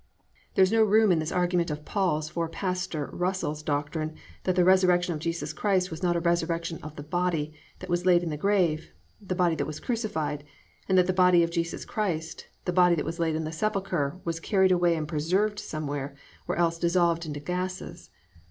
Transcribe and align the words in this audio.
There 0.55 0.63
is 0.63 0.71
no 0.71 0.81
room 0.81 1.11
in 1.11 1.19
this 1.19 1.31
argument 1.31 1.69
of 1.69 1.85
Paul's 1.85 2.27
for 2.27 2.49
"Pastor" 2.49 3.05
Russell's 3.13 3.61
doctrine, 3.61 4.15
that 4.45 4.55
the 4.55 4.63
resurrection 4.65 5.13
of 5.13 5.19
Jesus 5.19 5.53
Christ 5.53 5.91
was 5.91 6.01
not 6.01 6.15
a 6.15 6.19
resurrection 6.19 6.79
of 6.81 6.95
the 6.95 7.03
body 7.03 7.53
that 7.77 7.87
was 7.87 8.03
laid 8.03 8.23
in 8.23 8.31
the 8.31 8.35
grave, 8.35 8.89
the 9.21 9.35
body 9.35 9.53
that 9.53 9.67
was 9.67 9.79
crucified, 9.79 10.43
and 10.89 10.97
that 10.97 11.05
the 11.05 11.13
body 11.13 11.43
of 11.43 11.51
Jesus 11.51 11.85
Christ, 11.85 12.47
the 12.65 12.73
body 12.73 12.95
that 12.95 13.05
was 13.05 13.19
laid 13.19 13.35
in 13.35 13.43
the 13.43 13.51
sepulchre, 13.51 14.19
was 14.25 14.39
carried 14.39 14.71
away 14.71 14.95
and 14.95 15.07
preserved 15.07 15.59
somewhere, 15.59 16.15
or 16.47 16.55
else 16.55 16.79
dissolved 16.79 17.27
into 17.27 17.39
gases. 17.39 18.09